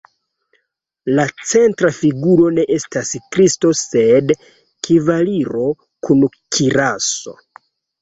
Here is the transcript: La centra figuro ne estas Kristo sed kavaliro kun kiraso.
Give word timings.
La 1.19 1.25
centra 1.49 1.91
figuro 1.97 2.49
ne 2.57 2.65
estas 2.77 3.13
Kristo 3.37 3.75
sed 3.83 4.35
kavaliro 4.91 5.71
kun 6.11 6.29
kiraso. 6.37 7.43